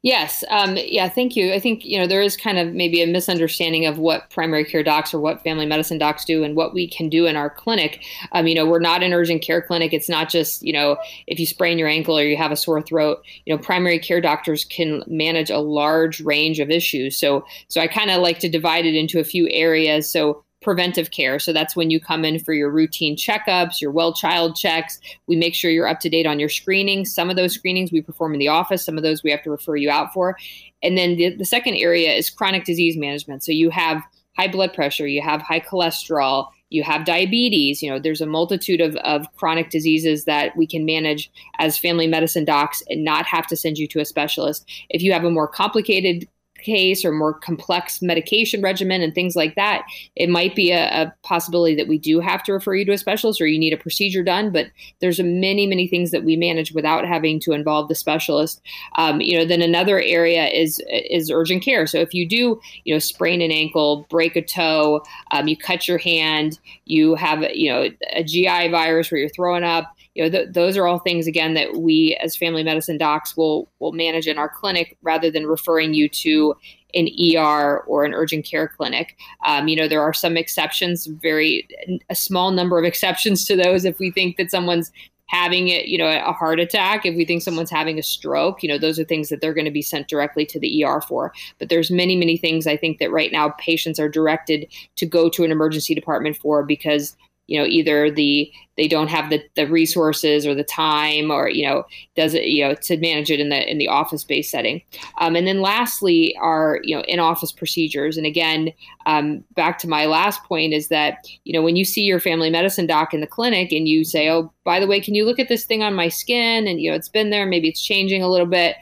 Yes. 0.00 0.42
Um, 0.50 0.76
yeah. 0.76 1.08
Thank 1.08 1.36
you. 1.36 1.52
I 1.52 1.60
think 1.60 1.84
you 1.84 1.98
know 1.98 2.08
there 2.08 2.22
is 2.22 2.36
kind 2.36 2.58
of 2.58 2.72
maybe 2.74 3.02
a 3.02 3.06
misunderstanding 3.06 3.86
of 3.86 3.98
what 3.98 4.30
primary 4.30 4.64
care 4.64 4.82
docs 4.82 5.14
or 5.14 5.20
what 5.20 5.44
family 5.44 5.64
medicine 5.64 5.98
docs 5.98 6.24
do 6.24 6.42
and 6.42 6.56
what 6.56 6.74
we 6.74 6.88
can 6.88 7.08
do 7.08 7.26
in 7.26 7.36
our 7.36 7.48
clinic. 7.48 8.02
Um, 8.32 8.48
you 8.48 8.54
know, 8.54 8.66
we're 8.66 8.80
not 8.80 9.04
an 9.04 9.12
urgent 9.12 9.42
care 9.42 9.62
clinic. 9.62 9.92
It's 9.92 10.08
not 10.08 10.28
just 10.28 10.62
you 10.62 10.72
know 10.72 10.96
if 11.28 11.38
you 11.38 11.46
sprain 11.46 11.78
your 11.78 11.86
ankle 11.86 12.18
or 12.18 12.24
you 12.24 12.36
have 12.36 12.50
a 12.50 12.56
sore 12.56 12.82
throat. 12.82 13.22
You 13.46 13.54
know, 13.54 13.62
primary 13.62 13.98
care 13.98 14.20
doctors 14.20 14.64
can 14.64 15.04
manage 15.06 15.50
a 15.50 15.58
large 15.58 16.20
range 16.22 16.58
of 16.58 16.70
issues. 16.70 17.16
So 17.16 17.44
so 17.68 17.80
I 17.80 17.86
kind 17.86 18.10
of 18.10 18.22
like 18.22 18.40
to 18.40 18.48
divide 18.48 18.86
it 18.86 18.96
into 18.96 19.20
a 19.20 19.24
few 19.24 19.48
areas. 19.50 20.10
So 20.10 20.42
preventive 20.62 21.10
care. 21.10 21.38
So 21.38 21.52
that's 21.52 21.76
when 21.76 21.90
you 21.90 22.00
come 22.00 22.24
in 22.24 22.38
for 22.38 22.54
your 22.54 22.70
routine 22.70 23.16
checkups, 23.16 23.80
your 23.80 23.90
well 23.90 24.12
child 24.12 24.56
checks. 24.56 24.98
We 25.26 25.36
make 25.36 25.54
sure 25.54 25.70
you're 25.70 25.88
up 25.88 26.00
to 26.00 26.08
date 26.08 26.26
on 26.26 26.40
your 26.40 26.48
screenings. 26.48 27.14
Some 27.14 27.30
of 27.30 27.36
those 27.36 27.54
screenings 27.54 27.92
we 27.92 28.00
perform 28.00 28.32
in 28.32 28.38
the 28.38 28.48
office, 28.48 28.84
some 28.84 28.96
of 28.96 29.02
those 29.02 29.22
we 29.22 29.30
have 29.30 29.42
to 29.42 29.50
refer 29.50 29.76
you 29.76 29.90
out 29.90 30.12
for. 30.12 30.36
And 30.82 30.96
then 30.96 31.16
the, 31.16 31.36
the 31.36 31.44
second 31.44 31.76
area 31.76 32.12
is 32.12 32.30
chronic 32.30 32.64
disease 32.64 32.96
management. 32.96 33.44
So 33.44 33.52
you 33.52 33.70
have 33.70 34.02
high 34.36 34.48
blood 34.48 34.72
pressure, 34.72 35.06
you 35.06 35.22
have 35.22 35.42
high 35.42 35.60
cholesterol, 35.60 36.48
you 36.70 36.82
have 36.82 37.04
diabetes. 37.04 37.82
You 37.82 37.90
know, 37.90 37.98
there's 37.98 38.20
a 38.20 38.26
multitude 38.26 38.80
of, 38.80 38.96
of 38.96 39.26
chronic 39.36 39.70
diseases 39.70 40.24
that 40.24 40.56
we 40.56 40.66
can 40.66 40.84
manage 40.84 41.30
as 41.58 41.78
family 41.78 42.06
medicine 42.06 42.44
docs 42.44 42.82
and 42.88 43.04
not 43.04 43.26
have 43.26 43.46
to 43.48 43.56
send 43.56 43.78
you 43.78 43.86
to 43.88 44.00
a 44.00 44.04
specialist. 44.04 44.64
If 44.88 45.02
you 45.02 45.12
have 45.12 45.24
a 45.24 45.30
more 45.30 45.48
complicated 45.48 46.28
case 46.62 47.04
or 47.04 47.12
more 47.12 47.34
complex 47.34 48.00
medication 48.02 48.62
regimen 48.62 49.02
and 49.02 49.14
things 49.14 49.36
like 49.36 49.54
that, 49.54 49.84
it 50.16 50.28
might 50.28 50.54
be 50.54 50.70
a, 50.72 50.88
a, 50.88 51.14
possibility 51.22 51.74
that 51.74 51.88
we 51.88 51.98
do 51.98 52.20
have 52.20 52.42
to 52.42 52.52
refer 52.52 52.74
you 52.74 52.84
to 52.84 52.92
a 52.92 52.98
specialist 52.98 53.40
or 53.40 53.46
you 53.46 53.58
need 53.58 53.72
a 53.72 53.76
procedure 53.76 54.22
done. 54.22 54.50
But 54.50 54.66
there's 55.00 55.20
a 55.20 55.24
many, 55.24 55.66
many 55.66 55.86
things 55.86 56.10
that 56.10 56.24
we 56.24 56.36
manage 56.36 56.72
without 56.72 57.06
having 57.06 57.38
to 57.40 57.52
involve 57.52 57.88
the 57.88 57.94
specialist. 57.94 58.60
Um, 58.96 59.20
you 59.20 59.38
know, 59.38 59.44
then 59.44 59.62
another 59.62 60.00
area 60.00 60.46
is 60.46 60.82
is 60.88 61.30
urgent 61.30 61.62
care. 61.62 61.86
So 61.86 61.98
if 61.98 62.12
you 62.12 62.28
do, 62.28 62.60
you 62.84 62.94
know, 62.94 62.98
sprain 62.98 63.40
an 63.40 63.50
ankle, 63.50 64.06
break 64.10 64.36
a 64.36 64.42
toe, 64.42 65.02
um, 65.30 65.48
you 65.48 65.56
cut 65.56 65.86
your 65.86 65.98
hand, 65.98 66.58
you 66.86 67.14
have, 67.14 67.42
you 67.54 67.70
know, 67.70 67.88
a 68.12 68.24
GI 68.24 68.68
virus 68.68 69.10
where 69.10 69.20
you're 69.20 69.28
throwing 69.28 69.64
up 69.64 69.94
you 70.14 70.22
know, 70.22 70.30
th- 70.30 70.52
those 70.52 70.76
are 70.76 70.86
all 70.86 70.98
things 70.98 71.26
again 71.26 71.54
that 71.54 71.76
we 71.76 72.18
as 72.22 72.36
family 72.36 72.62
medicine 72.62 72.98
docs 72.98 73.36
will 73.36 73.70
will 73.78 73.92
manage 73.92 74.26
in 74.26 74.38
our 74.38 74.48
clinic 74.48 74.96
rather 75.02 75.30
than 75.30 75.46
referring 75.46 75.94
you 75.94 76.08
to 76.08 76.54
an 76.94 77.08
ER 77.34 77.80
or 77.86 78.04
an 78.04 78.12
urgent 78.12 78.44
care 78.44 78.68
clinic. 78.68 79.16
Um, 79.46 79.68
you 79.68 79.76
know, 79.76 79.88
there 79.88 80.02
are 80.02 80.12
some 80.12 80.36
exceptions, 80.36 81.06
very 81.06 81.66
a 82.10 82.14
small 82.14 82.50
number 82.50 82.78
of 82.78 82.84
exceptions 82.84 83.46
to 83.46 83.56
those. 83.56 83.84
If 83.84 83.98
we 83.98 84.10
think 84.10 84.36
that 84.36 84.50
someone's 84.50 84.92
having 85.28 85.68
it, 85.68 85.86
you 85.86 85.96
know, 85.96 86.08
a 86.08 86.32
heart 86.32 86.60
attack, 86.60 87.06
if 87.06 87.16
we 87.16 87.24
think 87.24 87.40
someone's 87.40 87.70
having 87.70 87.98
a 87.98 88.02
stroke, 88.02 88.62
you 88.62 88.68
know, 88.68 88.76
those 88.76 88.98
are 88.98 89.04
things 89.04 89.30
that 89.30 89.40
they're 89.40 89.54
going 89.54 89.64
to 89.64 89.70
be 89.70 89.80
sent 89.80 90.06
directly 90.06 90.44
to 90.44 90.60
the 90.60 90.84
ER 90.84 91.00
for. 91.00 91.32
But 91.58 91.70
there's 91.70 91.90
many, 91.90 92.16
many 92.16 92.36
things 92.36 92.66
I 92.66 92.76
think 92.76 92.98
that 92.98 93.10
right 93.10 93.32
now 93.32 93.48
patients 93.58 93.98
are 93.98 94.10
directed 94.10 94.66
to 94.96 95.06
go 95.06 95.30
to 95.30 95.42
an 95.42 95.50
emergency 95.50 95.94
department 95.94 96.36
for 96.36 96.62
because 96.62 97.16
you 97.46 97.58
know 97.58 97.66
either 97.66 98.10
the 98.10 98.50
they 98.76 98.88
don't 98.88 99.08
have 99.08 99.28
the, 99.28 99.42
the 99.54 99.66
resources 99.66 100.46
or 100.46 100.54
the 100.54 100.64
time 100.64 101.30
or 101.30 101.48
you 101.48 101.66
know 101.66 101.84
does 102.16 102.34
it 102.34 102.44
you 102.44 102.66
know 102.66 102.74
to 102.74 102.96
manage 102.96 103.30
it 103.30 103.40
in 103.40 103.48
the 103.48 103.70
in 103.70 103.78
the 103.78 103.88
office 103.88 104.24
based 104.24 104.50
setting. 104.50 104.82
Um, 105.18 105.36
and 105.36 105.46
then 105.46 105.60
lastly 105.60 106.36
are 106.40 106.80
you 106.82 106.96
know 106.96 107.02
in 107.02 107.18
office 107.18 107.52
procedures. 107.52 108.16
And 108.16 108.26
again 108.26 108.72
um, 109.06 109.44
back 109.54 109.78
to 109.80 109.88
my 109.88 110.06
last 110.06 110.42
point 110.44 110.72
is 110.72 110.88
that 110.88 111.26
you 111.44 111.52
know 111.52 111.62
when 111.62 111.76
you 111.76 111.84
see 111.84 112.02
your 112.02 112.20
family 112.20 112.50
medicine 112.50 112.86
doc 112.86 113.12
in 113.12 113.20
the 113.20 113.26
clinic 113.26 113.72
and 113.72 113.88
you 113.88 114.04
say 114.04 114.30
oh 114.30 114.52
by 114.64 114.80
the 114.80 114.86
way 114.86 115.00
can 115.00 115.14
you 115.14 115.24
look 115.24 115.38
at 115.38 115.48
this 115.48 115.64
thing 115.64 115.82
on 115.82 115.94
my 115.94 116.08
skin? 116.08 116.66
And 116.66 116.80
you 116.80 116.90
know 116.90 116.96
it's 116.96 117.08
been 117.08 117.30
there 117.30 117.46
maybe 117.46 117.68
it's 117.68 117.82
changing 117.82 118.22
a 118.22 118.28
little 118.28 118.46
bit 118.46 118.76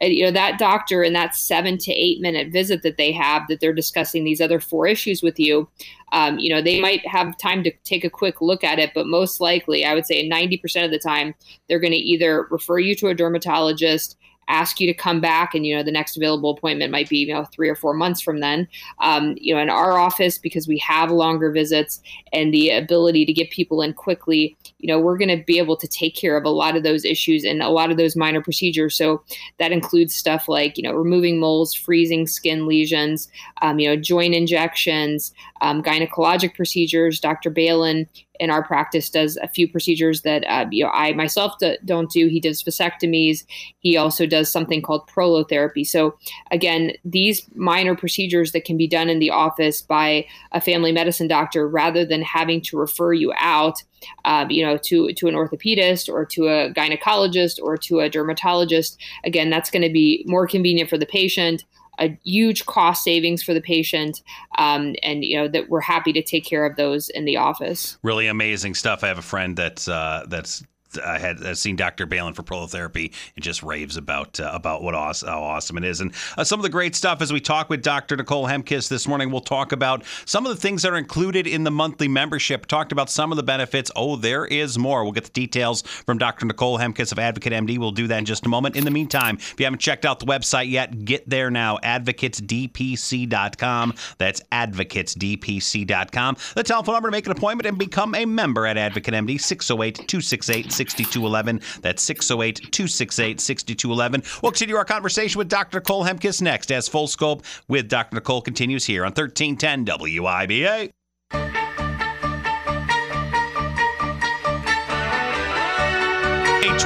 you 0.00 0.24
know 0.24 0.30
that 0.30 0.58
doctor 0.58 1.02
in 1.02 1.12
that 1.12 1.34
seven 1.34 1.78
to 1.78 1.92
eight 1.92 2.20
minute 2.20 2.52
visit 2.52 2.82
that 2.82 2.96
they 2.96 3.12
have 3.12 3.42
that 3.48 3.60
they're 3.60 3.72
discussing 3.72 4.24
these 4.24 4.40
other 4.40 4.60
four 4.60 4.86
issues 4.86 5.22
with 5.22 5.38
you 5.38 5.68
um, 6.12 6.38
you 6.38 6.48
know 6.48 6.62
they 6.62 6.80
might 6.80 7.06
have 7.06 7.36
time 7.38 7.62
to 7.62 7.70
take 7.84 8.04
a 8.04 8.10
quick 8.10 8.40
look 8.40 8.62
at 8.64 8.78
it 8.78 8.92
but 8.94 9.06
most 9.06 9.40
likely 9.40 9.84
i 9.84 9.94
would 9.94 10.06
say 10.06 10.28
90% 10.28 10.84
of 10.84 10.90
the 10.90 10.98
time 10.98 11.34
they're 11.68 11.80
going 11.80 11.92
to 11.92 11.98
either 11.98 12.46
refer 12.50 12.78
you 12.78 12.94
to 12.94 13.08
a 13.08 13.14
dermatologist 13.14 14.16
ask 14.48 14.80
you 14.80 14.86
to 14.86 14.94
come 14.94 15.20
back 15.20 15.54
and 15.54 15.66
you 15.66 15.76
know 15.76 15.82
the 15.82 15.90
next 15.90 16.16
available 16.16 16.50
appointment 16.50 16.92
might 16.92 17.08
be 17.08 17.18
you 17.18 17.32
know 17.32 17.44
three 17.46 17.68
or 17.68 17.74
four 17.74 17.94
months 17.94 18.20
from 18.20 18.40
then. 18.40 18.68
Um, 19.00 19.34
you 19.40 19.54
know 19.54 19.60
in 19.60 19.70
our 19.70 19.98
office 19.98 20.38
because 20.38 20.68
we 20.68 20.78
have 20.78 21.10
longer 21.10 21.50
visits 21.50 22.00
and 22.32 22.52
the 22.52 22.70
ability 22.70 23.24
to 23.26 23.32
get 23.32 23.50
people 23.50 23.82
in 23.82 23.92
quickly 23.92 24.56
you 24.78 24.88
know 24.88 25.00
we're 25.00 25.18
going 25.18 25.36
to 25.36 25.44
be 25.44 25.58
able 25.58 25.76
to 25.76 25.88
take 25.88 26.14
care 26.14 26.36
of 26.36 26.44
a 26.44 26.50
lot 26.50 26.76
of 26.76 26.82
those 26.82 27.04
issues 27.04 27.44
and 27.44 27.62
a 27.62 27.68
lot 27.68 27.90
of 27.90 27.96
those 27.96 28.16
minor 28.16 28.42
procedures. 28.42 28.96
So 28.96 29.22
that 29.58 29.72
includes 29.72 30.14
stuff 30.14 30.48
like 30.48 30.76
you 30.76 30.82
know 30.82 30.92
removing 30.92 31.38
moles 31.38 31.74
freezing 31.74 32.26
skin 32.26 32.66
lesions 32.66 33.28
um, 33.62 33.78
you 33.78 33.88
know 33.88 33.96
joint 33.96 34.34
injections 34.34 35.32
um, 35.60 35.82
gynecologic 35.82 36.54
procedures. 36.54 37.20
Dr 37.20 37.50
balin 37.50 38.08
in 38.40 38.50
our 38.50 38.62
practice 38.62 39.10
does 39.10 39.36
a 39.38 39.48
few 39.48 39.68
procedures 39.68 40.22
that 40.22 40.44
uh, 40.48 40.66
you 40.70 40.84
know 40.84 40.90
I 40.90 41.12
myself 41.12 41.58
do, 41.58 41.76
don't 41.84 42.10
do. 42.10 42.28
He 42.28 42.40
does 42.40 42.62
vasectomies. 42.62 43.44
He 43.78 43.96
also 43.96 44.26
does 44.26 44.50
something 44.50 44.82
called 44.82 45.08
prolotherapy. 45.08 45.86
So 45.86 46.16
again, 46.50 46.92
these 47.04 47.46
minor 47.54 47.96
procedures 47.96 48.52
that 48.52 48.64
can 48.64 48.76
be 48.76 48.86
done 48.86 49.08
in 49.08 49.18
the 49.18 49.30
office 49.30 49.82
by 49.82 50.26
a 50.52 50.60
family 50.60 50.92
medicine 50.92 51.28
doctor 51.28 51.68
rather 51.68 52.04
than 52.04 52.22
having 52.22 52.60
to 52.62 52.78
refer 52.78 53.12
you 53.12 53.32
out. 53.38 53.82
Um, 54.26 54.50
you 54.50 54.64
know, 54.64 54.76
to 54.76 55.12
to 55.14 55.26
an 55.26 55.34
orthopedist 55.34 56.12
or 56.12 56.26
to 56.26 56.48
a 56.48 56.70
gynecologist 56.72 57.58
or 57.60 57.78
to 57.78 58.00
a 58.00 58.10
dermatologist. 58.10 59.00
Again, 59.24 59.48
that's 59.48 59.70
going 59.70 59.82
to 59.82 59.92
be 59.92 60.22
more 60.26 60.46
convenient 60.46 60.90
for 60.90 60.98
the 60.98 61.06
patient 61.06 61.64
a 61.98 62.18
huge 62.24 62.66
cost 62.66 63.02
savings 63.04 63.42
for 63.42 63.54
the 63.54 63.60
patient, 63.60 64.22
um, 64.58 64.94
and 65.02 65.24
you 65.24 65.36
know 65.36 65.48
that 65.48 65.68
we're 65.68 65.80
happy 65.80 66.12
to 66.12 66.22
take 66.22 66.44
care 66.44 66.64
of 66.64 66.76
those 66.76 67.08
in 67.10 67.24
the 67.24 67.36
office. 67.36 67.98
Really 68.02 68.26
amazing 68.26 68.74
stuff. 68.74 69.04
I 69.04 69.08
have 69.08 69.18
a 69.18 69.22
friend 69.22 69.56
that's 69.56 69.88
uh, 69.88 70.24
that's 70.28 70.62
I 70.98 71.18
had 71.18 71.42
uh, 71.42 71.54
seen 71.54 71.76
Dr. 71.76 72.06
Balin 72.06 72.34
for 72.34 72.42
prolotherapy 72.42 73.12
and 73.34 73.44
just 73.44 73.62
raves 73.62 73.96
about 73.96 74.40
uh, 74.40 74.50
about 74.52 74.82
what 74.82 74.94
awesome, 74.94 75.28
how 75.28 75.42
awesome 75.42 75.78
it 75.78 75.84
is. 75.84 76.00
And 76.00 76.12
uh, 76.36 76.42
some 76.44 76.58
of 76.58 76.62
the 76.62 76.70
great 76.70 76.94
stuff 76.94 77.22
as 77.22 77.32
we 77.32 77.40
talk 77.40 77.70
with 77.70 77.82
Dr. 77.82 78.16
Nicole 78.16 78.46
Hemkiss 78.46 78.88
this 78.88 79.06
morning, 79.06 79.30
we'll 79.30 79.40
talk 79.40 79.72
about 79.72 80.04
some 80.24 80.46
of 80.46 80.54
the 80.54 80.60
things 80.60 80.82
that 80.82 80.92
are 80.92 80.96
included 80.96 81.46
in 81.46 81.64
the 81.64 81.70
monthly 81.70 82.08
membership. 82.08 82.66
Talked 82.66 82.92
about 82.92 83.10
some 83.10 83.32
of 83.32 83.36
the 83.36 83.42
benefits. 83.42 83.90
Oh, 83.96 84.16
there 84.16 84.46
is 84.46 84.78
more. 84.78 85.04
We'll 85.04 85.12
get 85.12 85.24
the 85.24 85.30
details 85.30 85.82
from 85.82 86.18
Dr. 86.18 86.46
Nicole 86.46 86.78
Hemkiss 86.78 87.12
of 87.12 87.18
Advocate 87.18 87.52
MD. 87.52 87.78
We'll 87.78 87.92
do 87.92 88.06
that 88.08 88.18
in 88.18 88.24
just 88.24 88.46
a 88.46 88.48
moment. 88.48 88.76
In 88.76 88.84
the 88.84 88.90
meantime, 88.90 89.36
if 89.36 89.54
you 89.58 89.66
haven't 89.66 89.80
checked 89.80 90.04
out 90.04 90.20
the 90.20 90.26
website 90.26 90.70
yet, 90.70 91.04
get 91.04 91.28
there 91.28 91.50
now. 91.50 91.78
AdvocatesDPC.com. 91.78 93.94
That's 94.18 94.40
AdvocatesDPC.com. 94.52 96.36
The 96.54 96.62
telephone 96.62 96.94
number 96.94 97.08
to 97.08 97.12
make 97.12 97.26
an 97.26 97.32
appointment 97.32 97.66
and 97.66 97.78
become 97.78 98.14
a 98.14 98.24
member 98.24 98.66
at 98.66 98.76
Advocate 98.76 99.14
MD 99.14 99.40
608 99.40 100.08
268 100.08 100.72
6211. 100.90 101.60
That's 101.82 102.02
608 102.02 102.72
268 102.72 103.40
6211. 103.40 104.22
We'll 104.42 104.52
continue 104.52 104.76
our 104.76 104.84
conversation 104.84 105.38
with 105.38 105.48
Dr. 105.48 105.78
Nicole 105.78 106.04
Hemkes 106.04 106.42
next 106.42 106.70
as 106.72 106.88
Full 106.88 107.06
Scope 107.06 107.44
with 107.68 107.88
Dr. 107.88 108.14
Nicole 108.14 108.42
continues 108.42 108.84
here 108.84 109.04
on 109.04 109.12
1310 109.12 109.84
WIBA. 109.86 110.90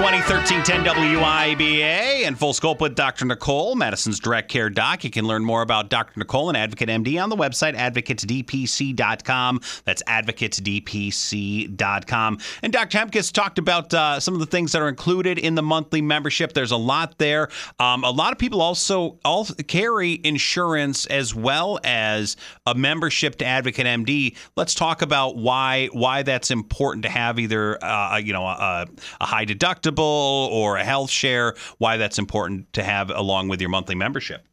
820 0.00 0.32
1310 0.32 1.18
WIBA 1.18 2.26
and 2.26 2.38
Full 2.38 2.54
Scope 2.54 2.80
with 2.80 2.94
Dr. 2.94 3.26
Nicole, 3.26 3.74
Madison's 3.74 4.18
Direct 4.18 4.48
Care 4.48 4.70
Doc. 4.70 5.04
You 5.04 5.10
can 5.10 5.26
learn 5.26 5.44
more 5.44 5.60
about 5.60 5.90
Dr. 5.90 6.18
Nicole 6.18 6.48
and 6.48 6.56
Advocate 6.56 6.88
MD 6.88 7.22
on 7.22 7.28
the 7.28 7.36
website 7.36 7.76
advocatesdpc.com. 7.76 9.60
That's 9.84 10.02
advocatesdpc.com. 10.04 12.38
And 12.62 12.72
Dr. 12.72 12.96
Hemkes 12.96 13.30
talked 13.30 13.58
about 13.58 13.92
uh, 13.92 14.18
some 14.20 14.32
of 14.32 14.40
the 14.40 14.46
things 14.46 14.72
that 14.72 14.80
are 14.80 14.88
included 14.88 15.38
in 15.38 15.54
the 15.54 15.62
monthly 15.62 16.00
membership. 16.00 16.54
There's 16.54 16.70
a 16.70 16.78
lot 16.78 17.18
there. 17.18 17.50
Um, 17.78 18.02
a 18.02 18.10
lot 18.10 18.32
of 18.32 18.38
people 18.38 18.62
also 18.62 19.18
all 19.22 19.44
carry 19.68 20.18
insurance 20.24 21.04
as 21.06 21.34
well 21.34 21.78
as 21.84 22.38
a 22.64 22.74
membership 22.74 23.36
to 23.36 23.44
Advocate 23.44 23.84
MD. 23.84 24.34
Let's 24.56 24.74
talk 24.74 25.02
about 25.02 25.36
why 25.36 25.90
why 25.92 26.22
that's 26.22 26.50
important 26.50 27.02
to 27.02 27.10
have 27.10 27.38
either 27.38 27.84
uh, 27.84 28.16
you 28.16 28.32
know 28.32 28.46
a, 28.46 28.86
a 29.20 29.26
high 29.26 29.44
deductible 29.44 29.89
deductible 29.90 30.50
or 30.50 30.76
a 30.76 30.84
health 30.84 31.10
share, 31.10 31.54
why 31.78 31.96
that's 31.96 32.18
important 32.18 32.72
to 32.74 32.82
have 32.82 33.10
along 33.10 33.48
with 33.48 33.60
your 33.60 33.70
monthly 33.70 33.94
membership. 33.94 34.46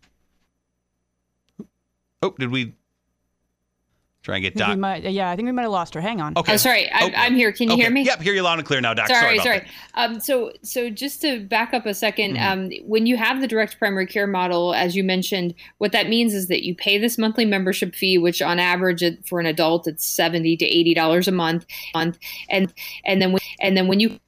Oh, 2.21 2.33
did 2.39 2.49
we 2.51 2.73
try 4.23 4.37
and 4.37 4.43
get 4.43 4.55
Doc? 4.55 4.77
Might, 4.77 5.03
yeah, 5.03 5.29
I 5.29 5.35
think 5.35 5.45
we 5.45 5.51
might 5.51 5.61
have 5.61 5.71
lost 5.71 5.93
her. 5.93 6.01
Hang 6.01 6.19
on. 6.19 6.33
Okay. 6.35 6.53
Oh, 6.53 6.57
sorry. 6.57 6.91
I, 6.91 7.27
am 7.27 7.35
here. 7.35 7.51
Can 7.51 7.67
you 7.67 7.73
okay. 7.73 7.83
hear 7.83 7.91
me? 7.91 8.03
Yep, 8.03 8.21
hear 8.21 8.33
you 8.33 8.41
loud 8.41 8.57
and 8.57 8.67
clear 8.67 8.81
now, 8.81 8.95
Doc. 8.95 9.07
Sorry, 9.07 9.37
sorry. 9.37 9.59
sorry. 9.59 9.67
Um, 9.93 10.19
so, 10.19 10.51
so 10.63 10.89
just 10.89 11.21
to 11.21 11.41
back 11.41 11.75
up 11.75 11.85
a 11.85 11.89
2nd 11.89 12.37
mm-hmm. 12.37 12.43
um, 12.43 12.71
when 12.87 13.05
you 13.05 13.17
have 13.17 13.39
the 13.39 13.47
direct 13.47 13.77
primary 13.77 14.07
care 14.07 14.25
model, 14.25 14.73
as 14.73 14.95
you 14.95 15.03
mentioned, 15.03 15.53
what 15.77 15.91
that 15.91 16.09
means 16.09 16.33
is 16.33 16.47
that 16.47 16.65
you 16.65 16.73
pay 16.73 16.97
this 16.97 17.19
monthly 17.19 17.45
membership 17.45 17.93
fee, 17.93 18.17
which 18.17 18.41
on 18.41 18.57
average 18.57 19.03
for 19.27 19.39
an 19.39 19.45
adult 19.45 19.87
it's 19.87 20.05
seventy 20.05 20.57
to 20.57 20.65
eighty 20.65 20.95
dollars 20.95 21.27
a 21.27 21.31
month, 21.31 21.67
month, 21.93 22.17
and 22.49 22.73
and 23.05 23.21
then 23.21 23.31
when, 23.31 23.41
and 23.61 23.77
then 23.77 23.87
when 23.87 23.99
you 23.99 24.19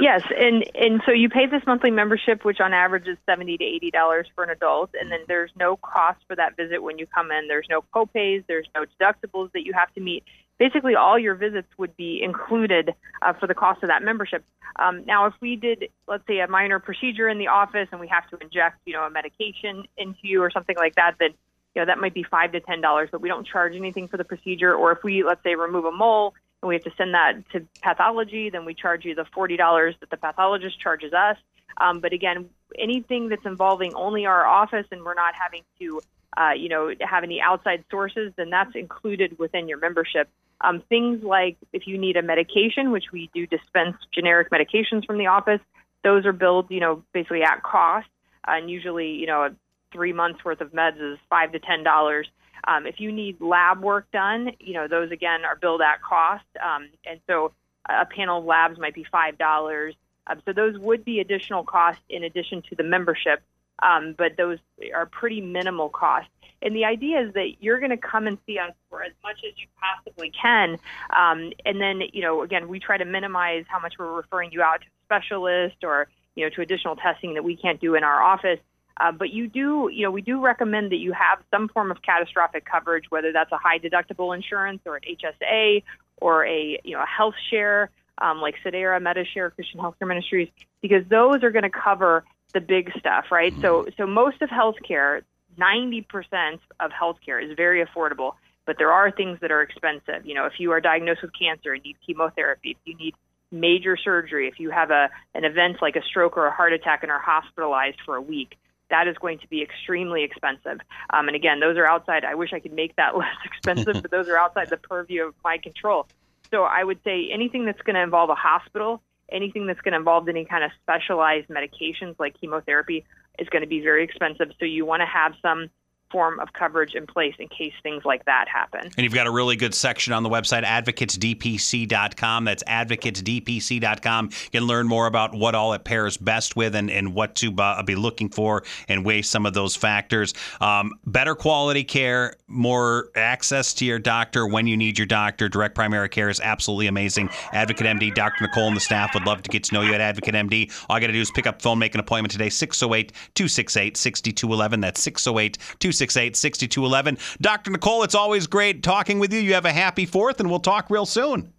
Yes, 0.00 0.22
and 0.36 0.64
and 0.76 1.02
so 1.04 1.10
you 1.12 1.28
pay 1.28 1.46
this 1.46 1.62
monthly 1.66 1.90
membership, 1.90 2.44
which 2.44 2.60
on 2.60 2.72
average 2.72 3.08
is 3.08 3.18
seventy 3.26 3.58
to 3.58 3.64
eighty 3.64 3.90
dollars 3.90 4.28
for 4.34 4.44
an 4.44 4.50
adult, 4.50 4.90
and 5.00 5.10
then 5.10 5.20
there's 5.26 5.50
no 5.58 5.76
cost 5.76 6.20
for 6.28 6.36
that 6.36 6.56
visit 6.56 6.82
when 6.82 6.98
you 6.98 7.06
come 7.06 7.32
in. 7.32 7.48
There's 7.48 7.66
no 7.68 7.82
copays, 7.94 8.44
there's 8.46 8.68
no 8.76 8.84
deductibles 9.00 9.50
that 9.52 9.64
you 9.66 9.72
have 9.72 9.92
to 9.94 10.00
meet. 10.00 10.22
basically 10.58 10.94
all 10.94 11.18
your 11.18 11.34
visits 11.34 11.68
would 11.78 11.96
be 11.96 12.20
included 12.22 12.94
uh, 13.22 13.32
for 13.32 13.46
the 13.46 13.54
cost 13.54 13.82
of 13.82 13.88
that 13.88 14.02
membership. 14.02 14.44
Um, 14.76 15.04
now, 15.06 15.26
if 15.26 15.34
we 15.40 15.56
did, 15.56 15.88
let's 16.06 16.26
say, 16.26 16.40
a 16.40 16.48
minor 16.48 16.78
procedure 16.78 17.28
in 17.28 17.38
the 17.38 17.48
office 17.48 17.88
and 17.90 18.00
we 18.00 18.08
have 18.08 18.28
to 18.30 18.38
inject, 18.38 18.78
you 18.84 18.92
know, 18.92 19.04
a 19.04 19.10
medication 19.10 19.84
into 19.96 20.18
you 20.22 20.42
or 20.42 20.50
something 20.50 20.76
like 20.76 20.94
that, 20.96 21.14
then 21.18 21.30
you 21.74 21.82
know 21.82 21.86
that 21.86 21.98
might 21.98 22.14
be 22.14 22.24
five 22.24 22.52
to 22.52 22.60
ten 22.60 22.80
dollars, 22.80 23.08
but 23.10 23.20
we 23.20 23.28
don't 23.28 23.46
charge 23.46 23.74
anything 23.74 24.08
for 24.08 24.16
the 24.16 24.24
procedure. 24.24 24.74
Or 24.74 24.92
if 24.92 24.98
we, 25.02 25.24
let's 25.24 25.42
say, 25.42 25.54
remove 25.54 25.84
a 25.84 25.92
mole 25.92 26.34
we 26.62 26.74
have 26.74 26.84
to 26.84 26.92
send 26.96 27.14
that 27.14 27.48
to 27.52 27.66
pathology, 27.82 28.50
then 28.50 28.64
we 28.64 28.74
charge 28.74 29.04
you 29.04 29.14
the 29.14 29.24
forty 29.32 29.56
dollars 29.56 29.94
that 30.00 30.10
the 30.10 30.16
pathologist 30.16 30.80
charges 30.80 31.12
us. 31.12 31.36
Um, 31.76 32.00
but 32.00 32.12
again, 32.12 32.48
anything 32.78 33.28
that's 33.28 33.46
involving 33.46 33.94
only 33.94 34.26
our 34.26 34.46
office 34.46 34.86
and 34.90 35.04
we're 35.04 35.14
not 35.14 35.34
having 35.34 35.62
to, 35.78 36.00
uh, 36.36 36.50
you 36.56 36.68
know, 36.68 36.92
have 37.00 37.22
any 37.22 37.40
outside 37.40 37.84
sources, 37.90 38.32
then 38.36 38.50
that's 38.50 38.74
included 38.74 39.38
within 39.38 39.68
your 39.68 39.78
membership. 39.78 40.28
Um, 40.60 40.82
things 40.88 41.22
like 41.22 41.56
if 41.72 41.86
you 41.86 41.98
need 41.98 42.16
a 42.16 42.22
medication, 42.22 42.90
which 42.90 43.12
we 43.12 43.30
do 43.32 43.46
dispense 43.46 43.96
generic 44.12 44.50
medications 44.50 45.06
from 45.06 45.18
the 45.18 45.26
office, 45.26 45.60
those 46.02 46.26
are 46.26 46.32
billed, 46.32 46.66
you 46.70 46.80
know, 46.80 47.04
basically 47.12 47.42
at 47.42 47.62
cost. 47.62 48.08
And 48.44 48.68
usually, 48.68 49.10
you 49.10 49.26
know, 49.26 49.54
three 49.92 50.12
months 50.12 50.44
worth 50.44 50.60
of 50.60 50.72
meds 50.72 51.00
is 51.00 51.18
five 51.28 51.52
to 51.52 51.58
ten 51.58 51.82
dollars. 51.82 52.28
Um, 52.66 52.86
if 52.86 53.00
you 53.00 53.12
need 53.12 53.40
lab 53.40 53.80
work 53.82 54.10
done, 54.10 54.50
you 54.60 54.74
know, 54.74 54.88
those 54.88 55.10
again 55.10 55.44
are 55.44 55.56
billed 55.56 55.80
at 55.80 56.02
cost. 56.02 56.44
Um, 56.62 56.88
and 57.04 57.20
so 57.26 57.52
a 57.88 58.04
panel 58.04 58.40
of 58.40 58.44
labs 58.44 58.78
might 58.78 58.94
be 58.94 59.04
five 59.04 59.38
dollars. 59.38 59.94
Um, 60.26 60.42
so 60.44 60.52
those 60.52 60.78
would 60.78 61.04
be 61.04 61.20
additional 61.20 61.64
costs 61.64 62.02
in 62.10 62.24
addition 62.24 62.62
to 62.68 62.74
the 62.74 62.82
membership, 62.82 63.42
um, 63.82 64.14
but 64.18 64.36
those 64.36 64.58
are 64.94 65.06
pretty 65.06 65.40
minimal 65.40 65.88
costs. 65.88 66.30
And 66.60 66.74
the 66.74 66.84
idea 66.84 67.20
is 67.20 67.32
that 67.34 67.62
you're 67.62 67.78
going 67.78 67.90
to 67.90 67.96
come 67.96 68.26
and 68.26 68.36
see 68.44 68.58
us 68.58 68.72
for 68.90 69.02
as 69.02 69.12
much 69.22 69.38
as 69.46 69.54
you 69.56 69.68
possibly 69.80 70.30
can. 70.30 70.76
Um, 71.16 71.52
and 71.64 71.80
then, 71.80 72.02
you 72.12 72.20
know, 72.20 72.42
again, 72.42 72.68
we 72.68 72.80
try 72.80 72.98
to 72.98 73.04
minimize 73.04 73.64
how 73.68 73.78
much 73.78 73.94
we're 73.98 74.12
referring 74.12 74.50
you 74.50 74.60
out 74.60 74.80
to 74.80 74.86
specialists 75.04 75.78
or, 75.84 76.08
you 76.34 76.44
know, 76.44 76.50
to 76.50 76.60
additional 76.60 76.96
testing 76.96 77.34
that 77.34 77.44
we 77.44 77.56
can't 77.56 77.80
do 77.80 77.94
in 77.94 78.02
our 78.02 78.20
office. 78.20 78.58
Uh, 79.00 79.12
but 79.12 79.30
you 79.30 79.46
do, 79.46 79.88
you 79.92 80.02
know, 80.02 80.10
we 80.10 80.22
do 80.22 80.40
recommend 80.40 80.90
that 80.92 80.96
you 80.96 81.12
have 81.12 81.38
some 81.50 81.68
form 81.68 81.90
of 81.90 82.02
catastrophic 82.02 82.64
coverage, 82.64 83.04
whether 83.10 83.32
that's 83.32 83.52
a 83.52 83.58
high 83.58 83.78
deductible 83.78 84.34
insurance 84.34 84.80
or 84.84 84.96
an 84.96 85.02
HSA 85.08 85.82
or 86.20 86.44
a, 86.46 86.80
you 86.84 86.94
know, 86.94 87.02
a 87.02 87.06
health 87.06 87.34
share 87.50 87.90
um, 88.20 88.40
like 88.40 88.56
Sedera, 88.64 89.00
Medi-Share, 89.00 89.50
Christian 89.50 89.80
Healthcare 89.80 90.08
Ministries, 90.08 90.48
because 90.82 91.04
those 91.08 91.42
are 91.42 91.50
going 91.50 91.62
to 91.62 91.70
cover 91.70 92.24
the 92.52 92.60
big 92.60 92.90
stuff, 92.98 93.26
right? 93.30 93.54
So, 93.60 93.86
so 93.96 94.06
most 94.06 94.42
of 94.42 94.48
healthcare, 94.48 95.22
90% 95.58 96.58
of 96.80 96.90
healthcare 96.90 97.42
is 97.44 97.56
very 97.56 97.84
affordable, 97.84 98.32
but 98.66 98.76
there 98.78 98.90
are 98.90 99.10
things 99.10 99.38
that 99.40 99.50
are 99.50 99.62
expensive. 99.62 100.24
You 100.24 100.34
know, 100.34 100.46
if 100.46 100.54
you 100.58 100.72
are 100.72 100.80
diagnosed 100.80 101.22
with 101.22 101.30
cancer 101.38 101.72
and 101.72 101.82
need 101.84 101.96
chemotherapy, 102.04 102.70
if 102.70 102.76
you 102.84 102.96
need 102.96 103.14
major 103.50 103.96
surgery, 103.96 104.48
if 104.48 104.58
you 104.58 104.70
have 104.70 104.90
a 104.90 105.08
an 105.34 105.44
event 105.44 105.76
like 105.80 105.96
a 105.96 106.02
stroke 106.02 106.36
or 106.36 106.46
a 106.46 106.52
heart 106.52 106.72
attack 106.72 107.02
and 107.02 107.10
are 107.10 107.20
hospitalized 107.20 107.98
for 108.04 108.16
a 108.16 108.20
week, 108.20 108.56
that 108.90 109.08
is 109.08 109.16
going 109.18 109.38
to 109.38 109.48
be 109.48 109.62
extremely 109.62 110.22
expensive. 110.24 110.80
Um, 111.10 111.28
and 111.28 111.36
again, 111.36 111.60
those 111.60 111.76
are 111.76 111.86
outside. 111.86 112.24
I 112.24 112.34
wish 112.34 112.52
I 112.52 112.60
could 112.60 112.72
make 112.72 112.96
that 112.96 113.16
less 113.16 113.36
expensive, 113.44 114.02
but 114.02 114.10
those 114.10 114.28
are 114.28 114.36
outside 114.36 114.70
the 114.70 114.76
purview 114.76 115.28
of 115.28 115.34
my 115.44 115.58
control. 115.58 116.06
So 116.50 116.64
I 116.64 116.82
would 116.82 116.98
say 117.04 117.30
anything 117.32 117.64
that's 117.66 117.80
going 117.82 117.94
to 117.94 118.02
involve 118.02 118.30
a 118.30 118.34
hospital, 118.34 119.02
anything 119.30 119.66
that's 119.66 119.80
going 119.80 119.92
to 119.92 119.98
involve 119.98 120.28
any 120.28 120.44
kind 120.44 120.64
of 120.64 120.70
specialized 120.82 121.48
medications 121.48 122.16
like 122.18 122.40
chemotherapy 122.40 123.04
is 123.38 123.48
going 123.48 123.62
to 123.62 123.68
be 123.68 123.80
very 123.80 124.04
expensive. 124.04 124.48
So 124.58 124.64
you 124.64 124.86
want 124.86 125.00
to 125.00 125.06
have 125.06 125.34
some 125.42 125.68
form 126.10 126.40
of 126.40 126.52
coverage 126.52 126.94
in 126.94 127.06
place 127.06 127.34
in 127.38 127.48
case 127.48 127.72
things 127.82 128.04
like 128.04 128.24
that 128.24 128.46
happen. 128.48 128.80
And 128.80 128.98
you've 128.98 129.14
got 129.14 129.26
a 129.26 129.30
really 129.30 129.56
good 129.56 129.74
section 129.74 130.12
on 130.12 130.22
the 130.22 130.28
website, 130.28 130.64
advocatesdpc.com. 130.64 132.44
That's 132.44 132.62
advocatesdpc.com. 132.64 134.24
You 134.26 134.50
can 134.50 134.64
learn 134.64 134.88
more 134.88 135.06
about 135.06 135.34
what 135.34 135.54
all 135.54 135.72
it 135.74 135.84
pairs 135.84 136.16
best 136.16 136.56
with 136.56 136.74
and, 136.74 136.90
and 136.90 137.14
what 137.14 137.34
to 137.36 137.52
be 137.84 137.94
looking 137.94 138.28
for 138.28 138.64
and 138.88 139.04
weigh 139.04 139.22
some 139.22 139.46
of 139.46 139.54
those 139.54 139.76
factors. 139.76 140.34
Um, 140.60 140.92
better 141.06 141.34
quality 141.34 141.84
care, 141.84 142.34
more 142.46 143.10
access 143.14 143.74
to 143.74 143.84
your 143.84 143.98
doctor 143.98 144.46
when 144.46 144.66
you 144.66 144.76
need 144.76 144.98
your 144.98 145.06
doctor. 145.06 145.48
Direct 145.48 145.74
primary 145.74 146.08
care 146.08 146.28
is 146.28 146.40
absolutely 146.40 146.86
amazing. 146.86 147.30
Advocate 147.52 147.86
MD, 147.86 148.14
Dr. 148.14 148.44
Nicole 148.44 148.68
and 148.68 148.76
the 148.76 148.80
staff 148.80 149.12
would 149.14 149.26
love 149.26 149.42
to 149.42 149.50
get 149.50 149.64
to 149.64 149.74
know 149.74 149.82
you 149.82 149.92
at 149.94 150.00
Advocate 150.00 150.34
MD. 150.34 150.72
All 150.88 150.96
I 150.96 151.00
got 151.00 151.08
to 151.08 151.12
do 151.12 151.20
is 151.20 151.30
pick 151.30 151.46
up 151.46 151.58
the 151.58 151.62
phone, 151.64 151.78
make 151.78 151.94
an 151.94 152.00
appointment 152.00 152.32
today, 152.32 152.48
608 152.48 153.12
268 153.34 153.96
6211. 153.96 154.80
That's 154.80 155.00
608 155.00 155.58
268 155.78 155.97
6211. 155.98 157.18
Dr. 157.40 157.70
Nicole, 157.70 158.02
it's 158.02 158.14
always 158.14 158.46
great 158.46 158.82
talking 158.82 159.18
with 159.18 159.32
you. 159.32 159.40
You 159.40 159.54
have 159.54 159.64
a 159.64 159.72
happy 159.72 160.06
fourth, 160.06 160.40
and 160.40 160.50
we'll 160.50 160.60
talk 160.60 160.90
real 160.90 161.06
soon. 161.06 161.52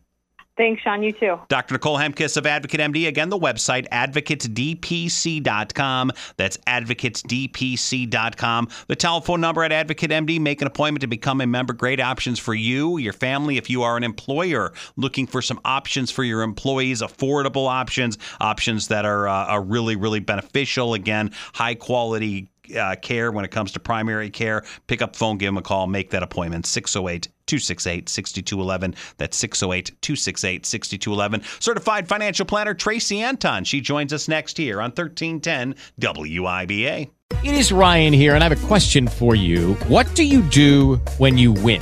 Thanks, 0.60 0.82
Sean. 0.82 1.02
You 1.02 1.14
too. 1.14 1.40
Dr. 1.48 1.76
Nicole 1.76 1.98
Hemkiss 1.98 2.36
of 2.36 2.46
Advocate 2.46 2.82
MD. 2.82 3.08
Again, 3.08 3.30
the 3.30 3.40
website, 3.40 3.88
advocatesdpc.com. 3.94 6.12
That's 6.36 6.58
advocatesdpc.com. 6.58 8.68
The 8.88 8.96
telephone 8.98 9.40
number 9.40 9.64
at 9.64 9.72
Advocate 9.72 10.12
MD. 10.12 10.38
Make 10.38 10.60
an 10.60 10.68
appointment 10.68 11.00
to 11.00 11.08
become 11.08 11.40
a 11.40 11.48
member. 11.48 11.72
Great 11.72 12.02
options 12.02 12.40
for 12.40 12.54
you, 12.54 12.98
your 12.98 13.14
family. 13.14 13.56
If 13.56 13.70
you 13.70 13.84
are 13.84 13.96
an 13.96 14.04
employer 14.04 14.74
looking 14.98 15.28
for 15.28 15.42
some 15.42 15.62
options 15.64 16.12
for 16.12 16.26
your 16.26 16.42
employees, 16.42 17.02
affordable 17.02 17.70
options, 17.70 18.18
options 18.42 18.90
that 18.90 19.06
are, 19.06 19.30
uh, 19.30 19.46
are 19.46 19.64
really, 19.64 19.96
really 19.96 20.20
beneficial. 20.20 20.94
Again, 20.94 21.32
high 21.54 21.76
quality 21.76 22.50
uh, 22.76 22.96
care 22.96 23.32
when 23.32 23.46
it 23.46 23.52
comes 23.52 23.72
to 23.74 23.80
primary 23.80 24.30
care, 24.30 24.64
pick 24.88 25.02
up 25.02 25.16
phone, 25.16 25.38
give 25.38 25.48
them 25.48 25.58
a 25.58 25.62
call, 25.62 25.88
make 25.88 26.12
that 26.12 26.24
appointment. 26.24 26.66
608 26.66 27.28
268 27.46 28.10
6211. 28.10 28.96
That's 29.18 29.38
608 29.38 30.02
268 30.02 30.66
6211. 30.66 31.42
Certified 31.60 32.08
financial 32.08 32.46
planner 32.46 32.74
Tracy 32.74 33.22
Anton. 33.22 33.64
She 33.64 33.82
joins 33.82 34.14
us 34.14 34.28
next 34.28 34.58
here 34.58 34.82
on 34.82 34.92
1310 34.92 35.76
WIBA. 36.00 37.10
It 37.44 37.54
is 37.54 37.72
Ryan 37.72 38.12
here, 38.12 38.36
and 38.36 38.44
I 38.44 38.50
have 38.50 38.64
a 38.64 38.68
question 38.68 39.08
for 39.08 39.36
you. 39.36 39.76
What 39.88 40.14
do 40.16 40.24
you 40.24 40.42
do 40.42 40.96
when 41.18 41.38
you 41.38 41.54
win? 41.54 41.82